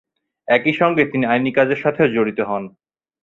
[0.47, 2.63] একই সঙ্গে তিনি আইনি কাজের সাথেও জড়িত হন।